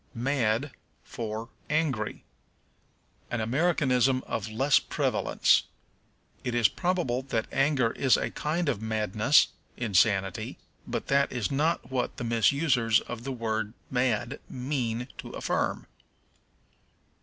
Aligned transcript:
Mad 0.15 0.71
for 1.03 1.49
Angry. 1.69 2.23
An 3.29 3.39
Americanism 3.39 4.23
of 4.25 4.49
lessening 4.49 4.87
prevalence. 4.89 5.65
It 6.43 6.55
is 6.55 6.67
probable 6.67 7.21
that 7.21 7.45
anger 7.51 7.91
is 7.91 8.17
a 8.17 8.31
kind 8.31 8.67
of 8.67 8.81
madness 8.81 9.49
(insanity), 9.77 10.57
but 10.87 11.05
that 11.09 11.31
is 11.31 11.51
not 11.51 11.91
what 11.91 12.17
the 12.17 12.23
misusers 12.23 12.99
of 13.01 13.23
the 13.25 13.31
word 13.31 13.73
mad 13.91 14.39
mean 14.49 15.07
to 15.19 15.29
affirm. 15.33 15.85